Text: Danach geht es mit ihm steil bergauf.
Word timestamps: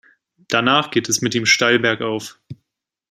Danach 0.47 0.89
geht 0.89 1.09
es 1.09 1.21
mit 1.21 1.35
ihm 1.35 1.45
steil 1.45 1.77
bergauf. 1.77 2.39